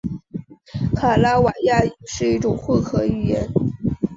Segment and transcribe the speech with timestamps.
[0.95, 3.47] 卡拉瓦亚语是一种混合语言。